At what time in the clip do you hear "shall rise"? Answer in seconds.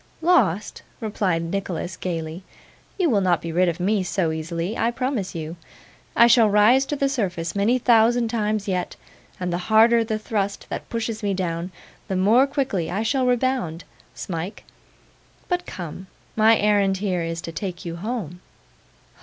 6.25-6.87